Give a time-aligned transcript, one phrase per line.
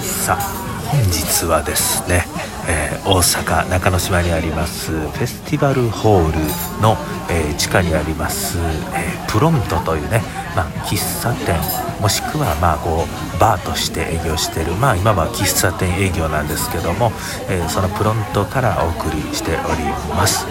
[0.00, 2.24] さあ本日はですね、
[2.68, 6.38] えー、大阪中之島にありますフェスティバルホール
[6.82, 6.96] の、
[7.30, 10.22] えー、地下にあります、えー、プロントというね、
[10.54, 11.58] まあ、喫茶店
[12.00, 17.12] もしくはまあこうバーとして営業している、まあ、今は喫茶店営業なんですけども、
[17.48, 19.84] えそのプロントからお送りしており
[20.14, 20.46] ます。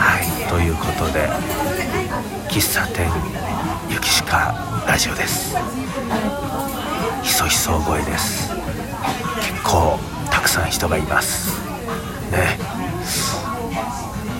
[0.00, 1.28] はいということで
[2.48, 3.06] 喫茶店
[3.90, 4.54] ゆきしか
[4.86, 5.54] ラジオです
[7.22, 8.50] ひそひそ声です。
[9.40, 9.98] 結構
[10.30, 11.58] たくさん人がいます。
[12.30, 12.58] ね。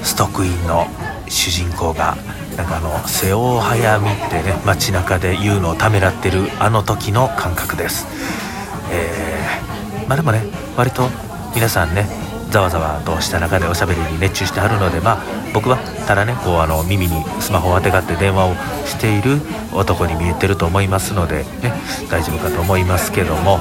[0.03, 0.87] ストックインの
[1.29, 2.17] 主人公が
[2.57, 8.07] なんかあの瀬尾早見ってね街中で言うのをためらってるあの時の感覚です。
[8.93, 10.43] えー、まあでもね
[10.77, 11.09] 割と
[11.55, 12.07] 皆さんね
[12.51, 18.55] ざわざわとした中でおしゃべりに熱中してはるのでまあ僕はただねこうあの耳にスマホをあてがって電話を
[18.87, 19.39] している
[19.73, 21.73] 男に見えてると思いますので、ね、
[22.11, 23.61] 大丈夫かと思いますけども。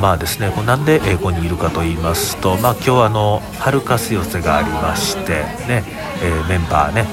[0.00, 5.84] まあですね、なんで英語にいるかと言いますと、まあ、今日あの春かす寄せがありましてね、
[6.22, 7.06] えー、メンバーね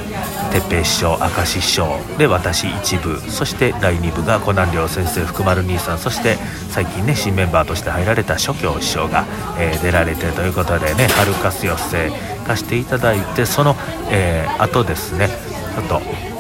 [0.52, 6.36] 哲平師匠明石師匠で私一部そして第2部が湖南寮先生福丸兄さんそして
[6.70, 9.26] 最近ね新メンバーとして入られた諸教師匠が、
[9.58, 12.12] えー、出られてということでね春かす寄せ
[12.46, 13.76] 貸していただいてその、
[14.12, 15.30] えー、後ですね
[15.76, 16.31] ちょっと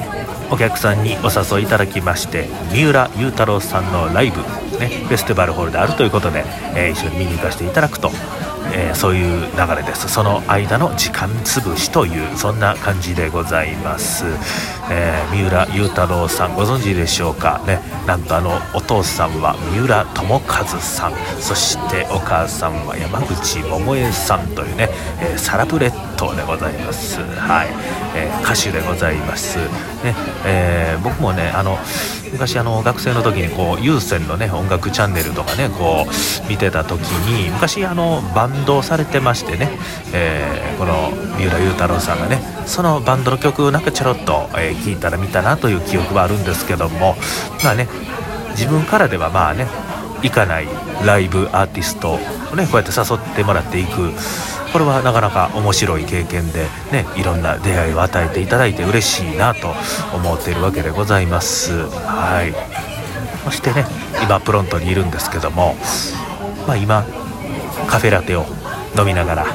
[0.51, 4.37] お客さんにお誘いいただきまして三浦雄太郎さんのライブ、
[4.77, 6.43] ね、フェスティバルホールであるということで、
[6.75, 8.11] えー、一緒に見に行かせていただくと
[8.73, 10.07] えー、そういう流れです。
[10.07, 14.23] その間の時間潰しというそんな感じでございます、
[14.89, 17.61] えー、三浦雄太郎さんご存知でしょうか？
[17.67, 21.13] ねなんとあのお父さんは三浦友和さん。
[21.41, 27.19] そしてお母さんは山口百恵さんというね、えー、サラブレッドでございます。
[27.19, 27.67] はい、
[28.15, 29.57] え歌手でございます。
[30.03, 31.79] ね、え僕もねあの
[32.31, 39.69] 昔あの学生の時にこう有線のね音楽チャンネルとかねこう見てた時に昔あのバンドをされてましてね、
[40.13, 47.15] えー、この三浦雄太郎さんがねそのバンドの曲なんかちょろっと、えー、聞いたら見たなという記憶はあるんですけども
[47.63, 47.87] まあね
[48.51, 49.67] 自分からではまあね
[50.23, 50.67] 行かない
[51.05, 52.17] ライブアーティストを
[52.55, 54.11] ねこうやって誘ってもらっていく
[54.71, 59.73] これはなかなか面白い経験でねいろんな出会いを与えていただいて嬉しいなと
[60.15, 61.87] 思っているわけでございます。
[61.89, 62.53] はい。
[63.43, 63.85] そしてね
[64.21, 65.75] 今プロントにいるんですけども
[66.67, 67.03] まあ今
[67.87, 68.45] カフェラテを
[68.97, 69.45] 飲みながら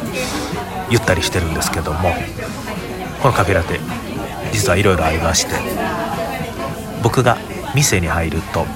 [0.91, 2.11] ゆったりしてるんですけども
[3.23, 3.81] このカフェラテ
[4.53, 5.53] 実はいろいろありまして
[7.03, 7.39] 僕が
[7.75, 8.67] 店に入ると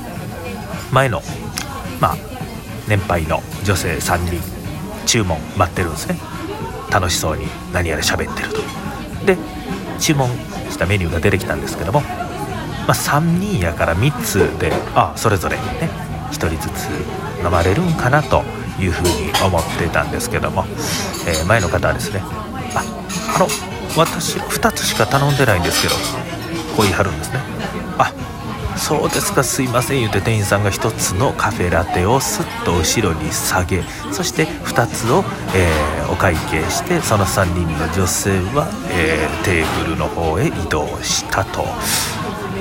[0.93, 1.23] 前の
[2.01, 2.17] まあ
[2.89, 4.41] 年配の女性3人
[5.07, 6.30] 注文待ってるんですね。
[6.91, 8.61] 楽しそうに何やら喋ってると。
[9.27, 9.37] で
[9.99, 10.29] 注文
[10.71, 12.07] したメニューが出てきたんですけども、ま
[12.89, 15.63] あ、3人やから3つであそれぞれね
[16.31, 16.89] 1人ずつ
[17.45, 18.43] 飲まれるんかなと
[18.81, 20.65] いうふうに思ってたんですけども、
[21.29, 22.21] えー、前の方はですね
[22.75, 22.83] あ
[23.37, 23.47] あの
[23.97, 25.95] 私2つしか頼んでないんですけど
[26.77, 27.41] こう言い張るんですね。
[27.99, 28.13] あ
[28.81, 30.01] そうですかすいません。
[30.01, 35.23] 言うて店員さんが1つのカフェラテをすっと後ろに下げそして2つを、
[35.55, 41.65] えー、お会計してその3人の女性は、えー、テーブルの方へ移動したと。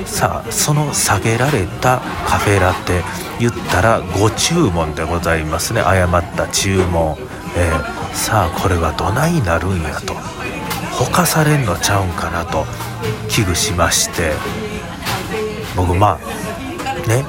[0.04, 3.02] さあその下げられたカフェラテ
[3.38, 5.80] 言ったらご注文でございますね。
[5.80, 7.16] 誤った注文、
[7.56, 10.14] えー、さあこれはどないなるんやと。
[10.92, 12.66] ほかされんのちゃうんかなと
[13.30, 14.32] 危惧しまして。
[15.76, 17.24] 僕まあね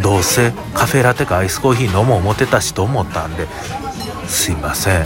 [0.00, 3.46] どうせカフェラテかアイスコーヒー飲もう思ってたしと思ったんで
[4.26, 5.04] すいません。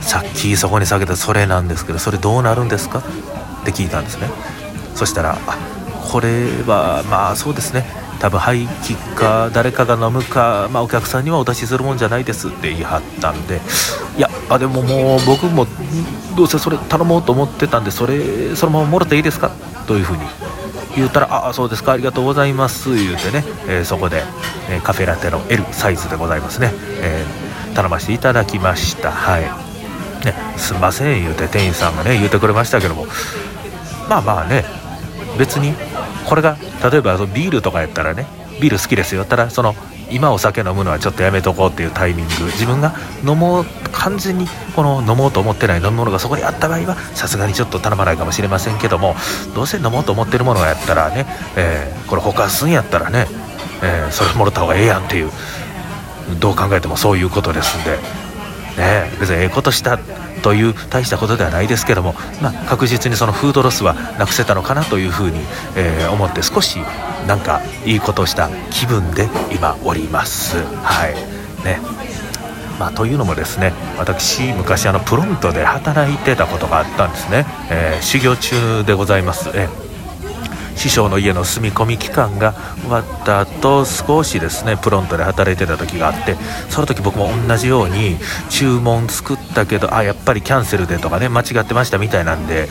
[0.00, 3.00] さっきそこに下げたそれなんですけどそれどうなるんですか？
[3.00, 3.02] っ
[3.64, 4.28] て聞いたんですね。
[4.94, 5.58] そしたらあ
[6.12, 7.84] これはまあそうですね。
[8.20, 12.48] 多分廃棄か誰かが飲むか、まあ、お客さんにはお出しするもんじゃないです。
[12.48, 13.60] って言い張ったんで
[14.16, 15.66] いやあでももう僕も
[16.36, 19.50] どうせそれ頼もうと思ってたんでそれそのままもろていいですか？
[19.86, 20.22] というふうに
[20.96, 24.24] 言ったら「ああそうですかありがとうございます」言うてね、えー、そこで、
[24.70, 29.10] えー、カフェラテの L サイズでございますね、えー、頼ませていただきました。
[29.10, 29.42] はい。
[30.24, 33.06] ねすんません言うて店員さんがね言うてくれましたけども。
[34.08, 34.64] まあまあね
[35.38, 35.74] 別に
[36.24, 36.56] これが
[36.90, 38.26] 例えばビールとかやったらね
[38.60, 39.22] ビール好きですよ。
[39.22, 39.74] ったらその
[40.10, 42.32] 今お酒飲むのはちょっとやめとこうっていうタイミング。
[42.46, 42.94] 自分が
[43.26, 49.16] 飲もう完全にこの飲もうと思ってない飲み物がそこにあった場合はさすがにちょっと頼まないかもしれませんけども
[49.54, 51.26] どうせ飲もうと思ってるものやったらね、
[51.56, 53.26] えー、これ他すんやったらね、
[53.82, 55.30] えー、それもろた方がええやんっていう
[56.40, 57.98] どう考えてもそういうことですんで、
[58.76, 59.98] ね、別にええことした
[60.42, 65.40] という大したことではないですけども、まあ、確実にそのフードロスはなくせたのかなというふうに、
[65.76, 66.78] えー、思って少し
[67.26, 70.58] なんかいいことをした気分で今おります。
[70.82, 71.14] はい。
[71.64, 71.80] ね。
[72.78, 79.85] まあ、というのもですね私昔あのプロントで働いてたことがあったんですね、えー、修行中でございます、えー
[80.76, 86.36] 師匠の家の住み込み期間が終わった後少しですねプロントで働いてた時があって
[86.68, 88.16] その時僕も同じように
[88.50, 92.68] 注文作ったけどあやっぱりキャンセルでとかね間違ってましたみたいなんで、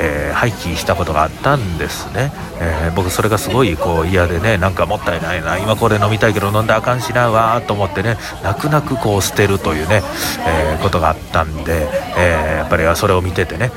[0.00, 10.02] えー、廃棄したことがあったんですね、えー、僕それがすごいこう嫌でねなんかもったいないな今これ飲みたいけど飲んだあかんしなわーと思ってね泣く泣くこう捨てるというね、
[10.46, 13.70] えー、ことがあったんで、えやっぱりそれを見ててね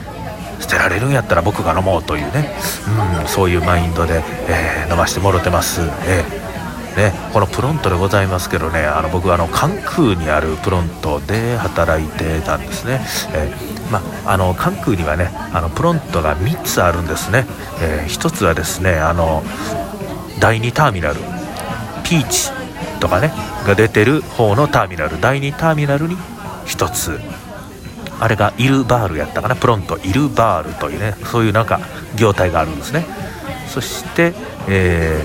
[0.59, 2.49] 捨てられるんやったら僕が飲もうというね、
[3.21, 5.81] うん、そういうマインドで、えー、飲ましてもろてます。
[6.07, 6.43] えー
[6.93, 13.01] ね、このプロントでございますけどねあの僕はあの関空にあるプロントで働いてたんですね、
[13.33, 13.99] えー、ま
[14.31, 17.47] あの関空にはねあのプロントが3つあるんですね、
[17.81, 19.41] えー、1つはですねあの
[20.39, 21.15] 第2ターミナル
[22.03, 22.51] ピーチ
[22.99, 23.31] とかね
[23.65, 25.19] が出てる方のターミナル。
[25.19, 26.15] 第2ターミナルに
[26.65, 27.19] 1つ。
[28.23, 29.55] あれがイルバールやったかな？
[29.57, 31.81] プロントイルバールというねそういうなんか
[32.15, 33.05] 業態があるんですね。
[33.67, 34.33] そして、
[34.69, 35.21] え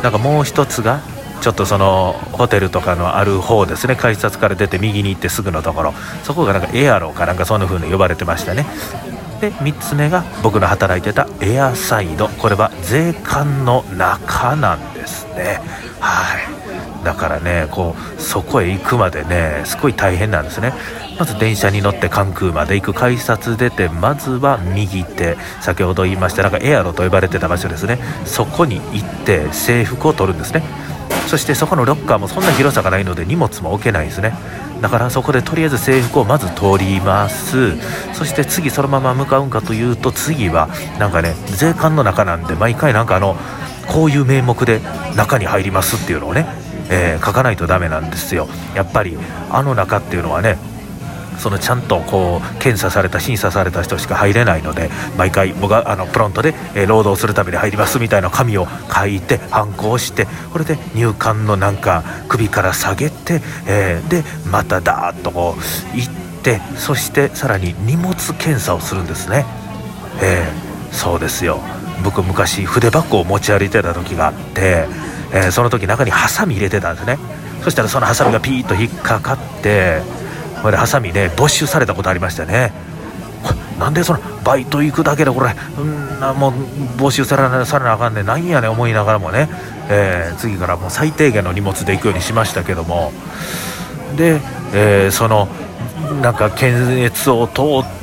[0.00, 1.00] ー、なんかもう一つが
[1.42, 3.96] ちょっとそのホテルとかのある方ですね。
[3.96, 5.92] 改札から出て右に行ってすぐのところ。
[6.24, 8.64] そこがなんかエアローかなんかそんな風に呼ばれてましたね。
[9.42, 12.28] で3つ目が僕の働いてたエアサイド。
[12.28, 15.60] これは税関の中なんですね。
[16.00, 16.57] はい。
[17.04, 20.72] だからねこうそこへ行くまでねすごい大変なんですね。
[21.18, 27.98] まず電車に乗って関空まで行く改札出てまずは右手先ほど言いましたなんかエアロと呼ばれてた場所ですね。
[28.24, 30.62] そこに行って制服を取るんですね。
[31.26, 34.32] そしてそこのロッカーもそんな広さがないので荷物も置けないですね。
[34.80, 37.76] だからそこでとりあえず制服をまず取ります。
[38.14, 40.68] そして次そのまま向かうんかというと次は
[40.98, 43.36] なんかね税関の中なんで毎回なんかあの
[43.88, 44.80] こういう名目で
[45.16, 46.46] 中に入りますっていうのをね、
[46.90, 49.16] えー、書かないとダメなんですよやっぱり
[49.50, 50.56] あの中っていうのはね
[51.38, 69.46] そのちゃんとこう検査された審査された人しか入れないので毎回僕はあのプロントで、え労働するために入りますみたいな紙を書いて反抗してこれで入管のなんか首から下げて、えー、でまたダーッとこう行ってそしてさらに荷物検査をするんですね。
[70.20, 71.60] えー、そうですよ
[72.02, 74.86] 僕昔筆箱を持ち歩いてた時があって、
[75.32, 77.18] えー、その時中にハサミ入れてたんですね。
[77.62, 80.00] そしたらそのハサミがピーッと引っかかって
[80.62, 82.72] これハサミね没収されたことありましたね。
[83.78, 86.52] なんでそのバイト行くだけでこれうんもう
[86.98, 89.48] 没収されなされなあかんねなんやねん思いながらもね、
[89.88, 93.12] えー、次からもう最低限の荷物で行くようにしましたけども。
[94.16, 94.40] で、
[94.74, 95.48] えー、その
[96.22, 97.62] なんか検閲を通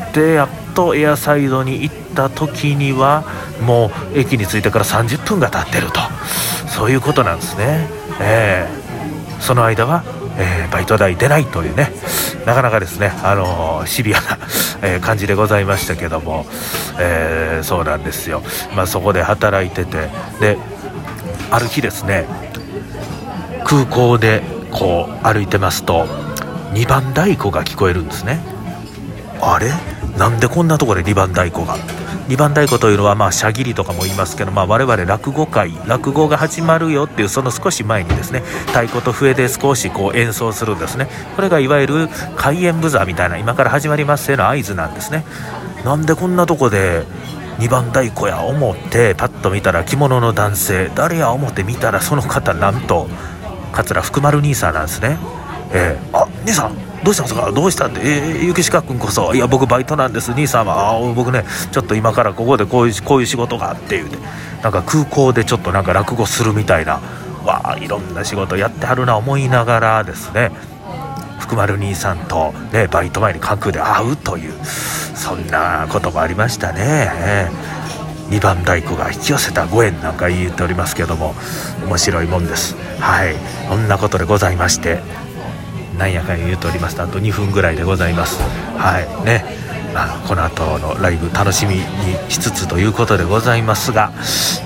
[0.09, 3.23] ってやっとエアサイドに行った時には
[3.61, 5.99] もう駅に着いてから30分が経ってると。
[6.67, 7.87] そういうことなんですね、
[8.19, 10.03] えー、その間は
[10.37, 11.91] えー、バイト代出ないというね。
[12.45, 14.37] なかなかですね、あのー、シビアな、
[14.83, 16.45] え、感じでございましたけども、
[16.99, 18.43] えそうなんですよ、
[18.75, 20.09] まあ、そこで働いてて。
[20.39, 20.57] で
[21.51, 22.25] ある日ですね
[23.63, 24.41] 空港で
[24.71, 26.05] こう歩いてますと
[26.73, 28.39] 2番太鼓が聞こえるんですね。
[29.41, 29.71] あれ？
[30.17, 31.77] なんでこんなとこで2番太鼓が？
[32.27, 41.07] 2番太鼓というのはまあ社切りとかも言いますけど、まあ、我々落語会落語が始まるよっていうその少し前にですね太鼓と笛で少しこう演奏するんですね。
[41.35, 45.23] これがいわゆる開演ブザーみたいな今から始まりますよの合図なんですね。
[45.83, 47.03] なんでこんなとこで
[47.59, 53.07] 2番太鼓や思ってパッと見たら着物の男性誰や思って見たらその方なんと
[53.71, 55.17] 桂福丸兄さんなんですね。
[55.75, 57.51] えー、あ兄さんどうしたんですか？
[57.51, 64.17] どうしたって、えー、ゆきしか君こそ、いや、僕バイトなんです、兄さんは、あ僕ね、ちょっと今からここでこういうこういう仕事があって言うて、
[64.63, 67.01] なんか空港でちょっとなんか落語するみたいな、
[67.45, 70.49] わあ、いろんな仕事やってはるな思いながらですね、
[71.39, 77.51] 福丸兄さんと、ね、バイト前に関空で会うという、そんなこともありましたね。
[78.31, 81.35] 2番太鼓が引き寄せたご縁なんか言っておりますけども
[81.85, 82.75] 面白いもんです。
[82.99, 83.35] はい。
[83.69, 84.99] こんなことでございまして
[85.97, 88.41] なんやかんや言うておりますとあと2分ぐらいでございます。
[88.77, 89.25] はい。
[89.25, 89.65] ね。
[89.93, 91.81] まあ、この後のライブ楽しみに
[92.29, 94.11] しつつということでございますが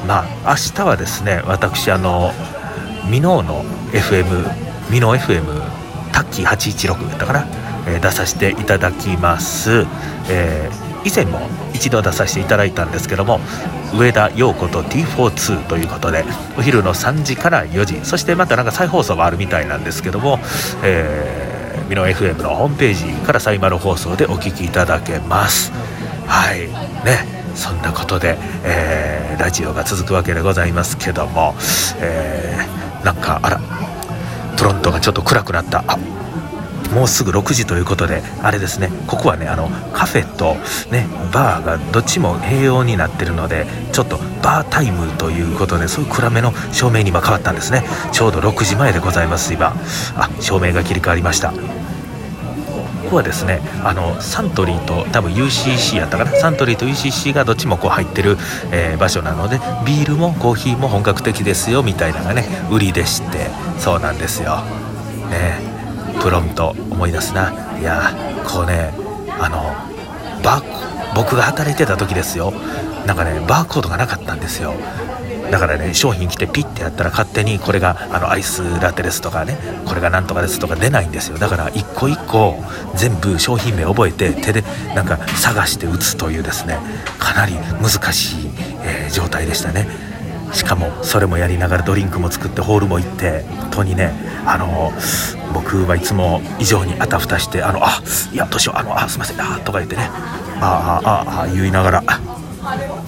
[0.08, 2.32] まあ明日はですね私あの
[3.08, 5.44] ミノーの FM ミノ FM
[6.12, 7.48] タッキー816だから、
[7.88, 9.86] えー、出させていただきます、
[10.32, 11.40] えー以前も
[11.74, 13.40] 一度出させていただいたんですけども
[13.94, 16.24] 上田陽子と T42 ということで
[16.58, 20.40] お昼の3時から4時そしてまたなんか再放送があるみたいなんですけども、
[20.84, 25.72] えー、ミノ FM のホームページからサイマル放送でお聴きいただけます。
[26.28, 26.68] はい。
[27.06, 27.40] ね。
[27.56, 31.56] そんなことで、えー、ラジオが続くわけでございますけども、
[32.00, 33.60] えー、なんかあら。
[34.56, 35.84] フロントがちょっと暗くなった。
[35.88, 35.98] あ
[36.94, 40.56] もうすぐ6時ということであれですねここはねあのカフェと
[40.92, 47.84] ねバーがどっちも併用になってるのでちょっとバータイムということでそういう暗めの照明に今変わったんですね。
[48.12, 49.74] ちょうど6時前でございます今。
[50.16, 51.52] あ照明が切り替わりました。
[51.52, 56.32] ここはですねあのサントリーと多分 UCC やったかな？
[56.32, 58.38] サントリーと UCC がどっちもこう入ってる、
[58.72, 64.58] えー、場所なのでビールもコーヒーも本格的ですよみたいなのがね売りでしてそうなんですよ。
[65.30, 65.69] ね。
[66.22, 67.52] プロント思い出すな。
[67.80, 68.14] いや
[68.46, 68.94] こうね
[69.40, 69.74] あの
[70.44, 70.62] バ
[71.16, 72.54] 僕が働いてた時ですよ。
[73.06, 74.74] なんかねバーコードがなかったんですよ。
[75.50, 79.58] だからね商品来てピッてやったら勝手にこれがあのアイスラテですとかね
[79.88, 81.38] これがなんとかですとか出ないんですよ。
[81.40, 82.64] だから一個一個
[82.96, 86.78] 全部商品名覚えて手でなんか探して打つというですね
[87.18, 88.50] かなり難しい、
[88.84, 89.88] えー、状態でしたね。
[90.52, 94.12] しかもそれもやりながらドリンクも作ってホールも行って本当にね
[94.46, 94.92] あの
[95.54, 98.02] 僕はいつも以上にあたふたして「あのあ
[98.32, 100.10] いやどうしようあのあすいませんあ」とか言ってね
[100.62, 102.04] 「ああああ言いながら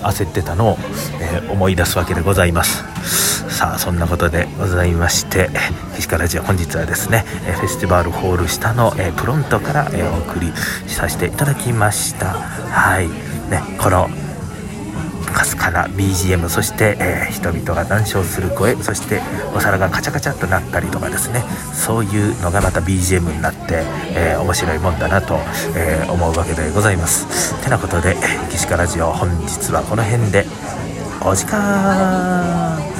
[0.03, 0.77] 焦ってたのを、
[1.19, 2.83] えー、思い出すわけでございます。
[3.49, 7.25] さあそんなことでございましてフィジカルラジオ本日はですね
[7.59, 10.51] フェスティバルホール下の、えプロントから、えお送り
[10.87, 12.27] させていただきました。
[12.27, 13.09] はい。
[13.51, 14.09] ねこの
[15.51, 19.21] すかな BGM そして、えー、人々が談笑する声そして
[19.53, 21.43] お皿がカチャカチャっとなったりとかですね。
[21.73, 23.83] そういうのがまた BGM になって、
[24.15, 25.39] えー、面白いもんだなと、
[25.75, 27.61] えー、思うわけでございます。
[27.63, 28.15] てなことで
[28.49, 30.45] 「岸かラジオ」本日はこの辺で
[31.21, 32.90] お時間。